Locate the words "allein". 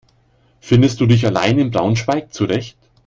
1.27-1.59